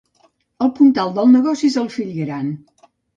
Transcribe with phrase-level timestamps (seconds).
[0.67, 2.49] El puntal del negoci és el fill gran.